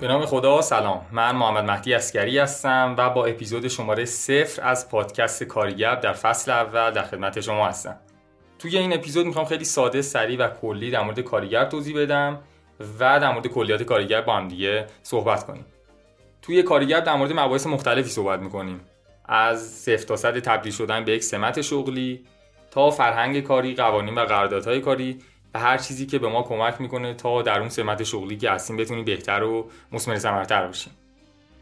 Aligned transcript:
به 0.00 0.08
نام 0.08 0.26
خدا 0.26 0.62
سلام. 0.62 1.06
من 1.12 1.36
محمد 1.36 1.64
مهدی 1.64 1.94
اسکری 1.94 2.38
هستم 2.38 2.94
و 2.98 3.10
با 3.10 3.26
اپیزود 3.26 3.68
شماره 3.68 4.04
صفر 4.04 4.62
از 4.62 4.88
پادکست 4.88 5.44
کاریگب 5.44 6.00
در 6.00 6.12
فصل 6.12 6.50
اول 6.50 6.90
در 6.90 7.02
خدمت 7.02 7.40
شما 7.40 7.66
هستم. 7.66 7.96
توی 8.58 8.78
این 8.78 8.92
اپیزود 8.92 9.26
می‌خوام 9.26 9.44
خیلی 9.44 9.64
ساده 9.64 10.02
سریع 10.02 10.38
و 10.38 10.48
کلی 10.48 10.90
در 10.90 11.02
مورد 11.02 11.20
کارگر 11.20 11.64
توضیح 11.64 11.98
بدم 11.98 12.38
و 12.98 13.20
در 13.20 13.32
مورد 13.32 13.46
کلیات 13.46 13.82
کارگر 13.82 14.20
با 14.20 14.36
هم 14.36 14.48
دیگه 14.48 14.86
صحبت 15.02 15.46
کنیم. 15.46 15.66
توی 16.42 16.62
کارگر 16.62 17.00
در 17.00 17.16
مورد 17.16 17.32
مباحث 17.32 17.66
مختلفی 17.66 18.10
صحبت 18.10 18.40
می‌کنیم. 18.40 18.80
از 19.24 19.62
صفر 19.62 20.04
تا 20.04 20.16
صد 20.16 20.38
تبدیل 20.38 20.72
شدن 20.72 21.04
به 21.04 21.12
یک 21.12 21.22
سمت 21.22 21.60
شغلی 21.60 22.24
تا 22.70 22.90
فرهنگ 22.90 23.40
کاری 23.40 23.74
قوانین 23.74 24.14
و 24.14 24.24
قراردادهای 24.24 24.80
کاری 24.80 25.18
هر 25.58 25.78
چیزی 25.78 26.06
که 26.06 26.18
به 26.18 26.28
ما 26.28 26.42
کمک 26.42 26.80
می‌کنه 26.80 27.14
تا 27.14 27.42
در 27.42 27.60
اون 27.60 27.68
سمت 27.68 28.02
شغلی 28.02 28.36
که 28.36 28.50
هستیم 28.50 28.76
بتونیم 28.76 29.04
بهتر 29.04 29.42
و 29.42 29.70
مثمر 29.92 30.18
ثمرتر 30.18 30.66
باشیم 30.66 30.92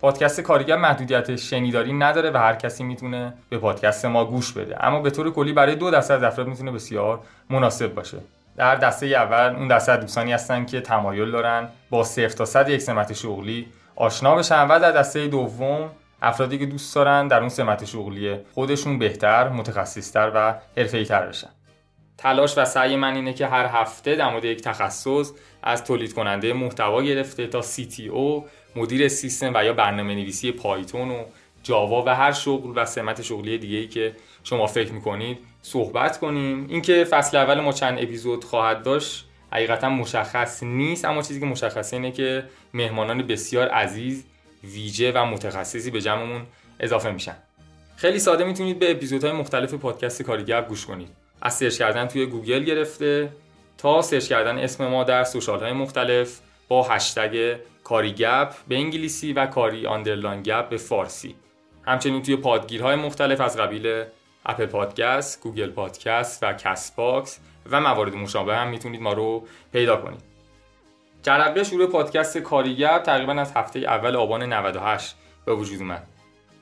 پادکست 0.00 0.40
کارگر 0.40 0.76
محدودیت 0.76 1.36
شنیداری 1.36 1.92
نداره 1.92 2.30
و 2.30 2.36
هر 2.36 2.54
کسی 2.54 2.84
می‌تونه 2.84 3.34
به 3.48 3.58
پادکست 3.58 4.04
ما 4.04 4.24
گوش 4.24 4.52
بده. 4.52 4.84
اما 4.84 5.00
به 5.00 5.10
طور 5.10 5.32
کلی 5.32 5.52
برای 5.52 5.74
دو 5.74 5.90
دسته 5.90 6.14
از 6.14 6.22
افراد 6.22 6.46
می‌تونه 6.46 6.70
بسیار 6.70 7.20
مناسب 7.50 7.94
باشه. 7.94 8.18
در 8.56 8.76
دسته 8.76 9.06
اول 9.06 9.56
اون 9.56 9.68
دسته 9.68 9.96
دوستانی 9.96 10.32
هستن 10.32 10.64
که 10.64 10.80
تمایل 10.80 11.30
دارن 11.30 11.68
با 11.90 12.04
صفر 12.04 12.28
تا 12.28 12.44
صد 12.44 12.68
یک 12.68 12.82
سمت 12.82 13.12
شغلی 13.12 13.68
آشنا 13.96 14.34
بشن 14.34 14.68
و 14.68 14.78
در 14.78 14.92
دسته 14.92 15.26
دوم 15.26 15.90
افرادی 16.22 16.58
که 16.58 16.66
دوست 16.66 16.94
دارن 16.94 17.28
در 17.28 17.40
اون 17.40 17.48
سمت 17.48 17.84
شغلی 17.84 18.36
خودشون 18.54 18.98
بهتر، 18.98 19.48
متخصصتر 19.48 20.32
و 20.34 20.54
حرفه‌ای‌تر 20.76 21.26
بشن. 21.26 21.48
تلاش 22.18 22.58
و 22.58 22.64
سعی 22.64 22.96
من 22.96 23.14
اینه 23.14 23.32
که 23.32 23.46
هر 23.46 23.66
هفته 23.66 24.16
در 24.16 24.30
مورد 24.30 24.44
یک 24.44 24.60
تخصص 24.60 25.32
از 25.62 25.84
تولید 25.84 26.14
کننده 26.14 26.52
محتوا 26.52 27.02
گرفته 27.02 27.46
تا 27.46 27.62
CTO، 27.62 28.42
مدیر 28.76 29.08
سیستم 29.08 29.52
و 29.54 29.64
یا 29.64 29.72
برنامه 29.72 30.14
نویسی 30.14 30.52
پایتون 30.52 31.10
و 31.10 31.24
جاوا 31.62 32.04
و 32.06 32.08
هر 32.08 32.32
شغل 32.32 32.72
و 32.76 32.86
سمت 32.86 33.22
شغلی 33.22 33.58
دیگه 33.58 33.76
ای 33.76 33.88
که 33.88 34.16
شما 34.44 34.66
فکر 34.66 34.92
می‌کنید 34.92 35.38
صحبت 35.62 36.18
کنیم. 36.18 36.66
اینکه 36.68 37.04
فصل 37.04 37.36
اول 37.36 37.60
ما 37.60 37.72
چند 37.72 37.98
اپیزود 37.98 38.44
خواهد 38.44 38.82
داشت 38.82 39.28
حقیقتا 39.52 39.88
مشخص 39.88 40.62
نیست 40.62 41.04
اما 41.04 41.22
چیزی 41.22 41.40
که 41.40 41.46
مشخصه 41.46 41.96
اینه 41.96 42.12
که 42.12 42.44
مهمانان 42.74 43.26
بسیار 43.26 43.68
عزیز 43.68 44.24
ویژه 44.64 45.12
و 45.12 45.24
متخصصی 45.24 45.90
به 45.90 46.00
جمعمون 46.00 46.42
اضافه 46.80 47.10
میشن. 47.10 47.36
خیلی 47.96 48.18
ساده 48.18 48.44
می‌تونید 48.44 48.78
به 48.78 48.90
اپیزودهای 48.90 49.32
مختلف 49.32 49.74
پادکست 49.74 50.22
کاری‌گپ 50.22 50.62
گوش 50.62 50.86
کنید. 50.86 51.23
از 51.44 51.54
search 51.54 51.78
کردن 51.78 52.08
توی 52.08 52.26
گوگل 52.26 52.64
گرفته 52.64 53.32
تا 53.78 54.02
search 54.02 54.28
کردن 54.28 54.58
اسم 54.58 54.86
ما 54.86 55.04
در 55.04 55.24
social 55.24 55.60
های 55.60 55.72
مختلف 55.72 56.40
با 56.68 56.82
هشتگ 56.82 57.56
کاری‌گپ 57.84 58.54
به 58.68 58.74
انگلیسی 58.74 59.32
و 59.32 59.46
کاری 59.46 59.86
underline 59.86 60.42
گپ 60.42 60.68
به 60.68 60.76
فارسی 60.76 61.34
همچنین 61.86 62.22
توی 62.22 62.36
پادگیرهای 62.36 62.96
مختلف 62.96 63.40
از 63.40 63.56
قبیل 63.56 64.04
Apple 64.46 64.66
Podcast، 64.66 65.42
Google 65.42 65.70
Podcast 65.70 66.42
و 66.42 66.52
CastBox 66.52 67.38
و 67.70 67.80
موارد 67.80 68.14
مشابه 68.14 68.56
هم 68.56 68.68
می‌تونید 68.68 69.00
ما 69.00 69.12
رو 69.12 69.46
پیدا 69.72 69.96
کنید. 69.96 70.20
جرقه 71.22 71.64
شروع 71.64 71.86
پادکست 71.86 72.38
کاری‌گپ 72.38 72.98
تقریبا 72.98 73.32
از 73.32 73.52
هفته 73.52 73.78
اول 73.78 74.16
آبان 74.16 74.42
98 74.42 75.16
به 75.44 75.54
وجود 75.54 75.80
اومد. 75.80 76.13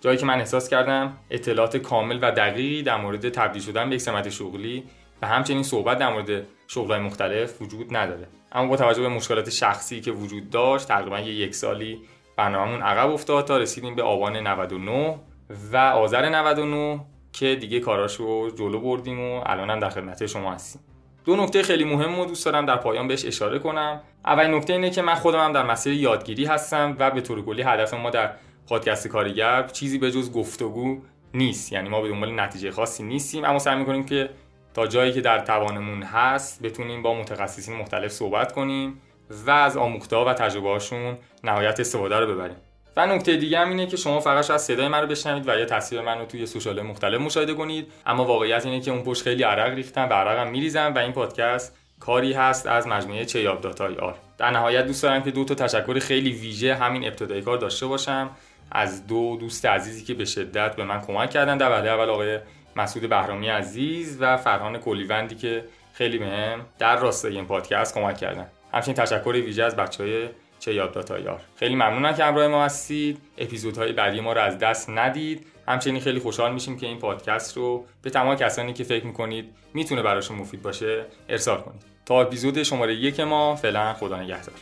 جایی 0.00 0.18
که 0.18 0.26
من 0.26 0.38
احساس 0.38 0.68
کردم 0.68 1.16
اطلاعات 1.30 1.76
کامل 1.76 2.18
و 2.22 2.30
دقیقی 2.30 2.82
در 2.82 2.96
مورد 2.96 3.28
تبدیل 3.28 3.62
شدن 3.62 3.88
به 3.88 3.94
یک 3.94 4.00
سمت 4.00 4.28
شغلی 4.28 4.84
و 5.22 5.26
همچنین 5.26 5.62
صحبت 5.62 5.98
در 5.98 6.12
مورد 6.12 6.46
شغلهای 6.66 7.00
مختلف 7.00 7.62
وجود 7.62 7.96
نداره. 7.96 8.28
اما 8.52 8.68
با 8.68 8.76
توجه 8.76 9.02
به 9.02 9.08
مشکلات 9.08 9.50
شخصی 9.50 10.00
که 10.00 10.12
وجود 10.12 10.50
داشت 10.50 10.88
تقریبا 10.88 11.20
یک 11.20 11.54
سالی 11.54 11.98
برنامهمون 12.36 12.82
عقب 12.82 13.10
افتاد 13.10 13.44
تا 13.44 13.56
رسیدیم 13.56 13.94
به 13.94 14.02
آبان 14.02 14.36
99 14.36 15.18
و 15.72 15.76
آذر 15.76 16.28
99 16.28 17.00
که 17.32 17.54
دیگه 17.54 17.80
کاراشو 17.80 18.50
جلو 18.50 18.80
بردیم 18.80 19.20
و 19.20 19.42
الان 19.46 19.70
هم 19.70 19.80
در 19.80 19.90
خدمت 19.90 20.26
شما 20.26 20.52
هستیم. 20.52 20.82
دو 21.24 21.36
نکته 21.36 21.62
خیلی 21.62 21.84
مهم 21.84 22.18
و 22.18 22.26
دوست 22.26 22.44
دارم 22.44 22.66
در 22.66 22.76
پایان 22.76 23.08
بهش 23.08 23.24
اشاره 23.24 23.58
کنم. 23.58 24.00
اولین 24.24 24.54
نکته 24.54 24.72
اینه 24.72 24.90
که 24.90 25.02
من 25.02 25.14
خودم 25.14 25.38
هم 25.38 25.52
در 25.52 25.62
مسیر 25.62 25.92
یادگیری 25.92 26.44
هستم 26.44 26.96
و 26.98 27.10
به 27.10 27.20
طور 27.20 27.44
کلی 27.44 27.62
هدف 27.62 27.94
ما 27.94 28.10
در 28.10 28.30
پادکست 28.68 29.08
کارگر 29.08 29.66
چیزی 29.66 29.98
به 29.98 30.10
جز 30.10 30.32
گفتگو 30.32 30.98
نیست. 31.34 31.72
یعنی 31.72 31.88
ما 31.88 32.00
به 32.00 32.08
دنبال 32.08 32.40
نتیجه 32.40 32.70
خاصی 32.70 33.02
نیستیم 33.02 33.44
اما 33.44 33.58
سعی 33.58 33.76
می‌کنیم 33.76 34.06
که 34.06 34.30
تا 34.74 34.86
جایی 34.86 35.12
که 35.12 35.20
در 35.20 35.38
توانمون 35.38 36.02
هست 36.02 36.62
بتونیم 36.62 37.02
با 37.02 37.14
متخصصین 37.14 37.76
مختلف 37.76 38.10
صحبت 38.10 38.52
کنیم 38.52 39.00
و 39.46 39.50
از 39.50 39.76
آموخته 39.76 40.16
و 40.16 40.32
تجربه 40.32 40.68
هاشون 40.68 41.18
نهایت 41.44 41.80
استفاده 41.80 42.16
رو 42.16 42.34
ببریم. 42.34 42.56
و 42.96 43.06
نکته 43.06 43.36
دیگه 43.36 43.58
هم 43.58 43.68
اینه 43.70 43.86
که 43.86 43.96
شما 43.96 44.20
فقط 44.20 44.50
از 44.50 44.62
صدای 44.62 44.88
من 44.88 45.00
رو 45.00 45.06
بشنوید 45.06 45.48
و 45.48 45.58
یا 45.58 45.64
تصویر 45.64 46.00
من 46.00 46.18
رو 46.18 46.26
توی 46.26 46.46
سوشال 46.46 46.82
مختلف 46.82 47.20
مشاهده 47.20 47.54
کنید 47.54 47.92
اما 48.06 48.24
واقعیت 48.24 48.66
اینه 48.66 48.80
که 48.80 48.90
اون 48.90 49.02
پشت 49.02 49.22
خیلی 49.22 49.42
عرق 49.42 49.74
ریختن 49.74 50.08
و 50.08 50.12
عرقم 50.12 50.50
میریزن 50.50 50.92
و 50.92 50.98
این 50.98 51.12
پادکست 51.12 51.76
کاری 52.00 52.32
هست 52.32 52.66
از 52.66 52.86
مجموعه 52.86 53.24
چه 53.24 53.42
یاب 53.42 53.60
داتای 53.60 53.94
آر. 53.94 54.14
در 54.38 54.50
نهایت 54.50 54.86
دوست 54.86 55.02
دارم 55.02 55.22
که 55.22 55.30
دو 55.30 55.44
تا 55.44 55.54
تشکر 55.54 55.98
خیلی 55.98 56.32
ویژه 56.32 56.74
همین 56.74 57.04
ابتدایی 57.04 57.42
کار 57.42 57.58
داشته 57.58 57.86
باشم. 57.86 58.30
از 58.72 59.06
دو 59.06 59.36
دوست 59.40 59.66
عزیزی 59.66 60.04
که 60.04 60.14
به 60.14 60.24
شدت 60.24 60.76
به 60.76 60.84
من 60.84 61.00
کمک 61.00 61.30
کردن. 61.30 61.58
در 61.58 61.70
وهله 61.70 61.90
اول 61.90 62.10
آقای 62.10 62.38
مسعود 62.76 63.08
بهرامی 63.08 63.48
عزیز 63.48 64.16
و 64.20 64.36
فرهان 64.36 64.78
کلیوندی 64.78 65.34
که 65.34 65.64
خیلی 65.94 66.18
مهم 66.18 66.66
در 66.78 66.96
راستای 66.96 67.34
این 67.34 67.46
پادکست 67.46 67.94
کمک 67.94 68.16
کردن. 68.18 68.46
همچنین 68.72 68.96
تشکر 68.96 69.28
ویژه 69.28 69.64
از 69.64 69.76
بچه 69.76 70.04
های 70.04 70.28
چه 70.58 70.74
یاد 70.74 71.00
تایار 71.00 71.40
خیلی 71.56 71.74
ممنونم 71.74 72.14
که 72.14 72.24
همراه 72.24 72.46
ما 72.46 72.64
هستید. 72.64 73.18
اپیزودهای 73.38 73.92
بعدی 73.92 74.20
ما 74.20 74.32
رو 74.32 74.40
از 74.40 74.58
دست 74.58 74.90
ندید. 74.90 75.46
همچنین 75.68 76.00
خیلی 76.00 76.18
خوشحال 76.18 76.52
میشیم 76.52 76.78
که 76.78 76.86
این 76.86 76.98
پادکست 76.98 77.56
رو 77.56 77.84
به 78.02 78.10
تمام 78.10 78.36
کسانی 78.36 78.72
که 78.72 78.84
فکر 78.84 79.06
می‌کنید 79.06 79.54
می‌تونه 79.74 80.02
براشون 80.02 80.36
مفید 80.36 80.62
باشه 80.62 81.04
ارسال 81.28 81.60
کنید. 81.60 81.82
تا 82.06 82.20
اپیزود 82.20 82.62
شماره 82.62 82.94
یک 82.94 83.20
ما 83.20 83.56
فعلا 83.56 83.94
خدا 83.94 84.22
نگهدار. 84.22 84.54